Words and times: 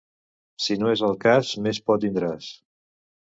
Si 0.67 0.77
no 0.83 0.89
és 0.93 1.03
el 1.09 1.13
cas, 1.25 1.51
més 1.67 1.81
por 1.91 2.01
tindràs. 2.07 2.49